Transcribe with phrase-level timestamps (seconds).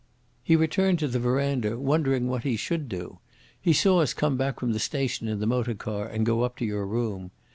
[0.43, 3.19] "He returned to the verandah wondering what he should do.
[3.61, 6.57] He saw us come back from the station in the motor car and go up
[6.57, 7.29] to your room.